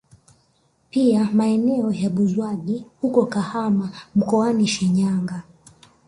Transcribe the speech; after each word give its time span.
Pia 0.89 1.29
maeneo 1.33 1.93
ya 1.93 2.09
Buzwagi 2.09 2.85
huko 3.01 3.25
Kahama 3.25 3.89
mkoani 4.15 4.67
Shinyanga 4.67 5.43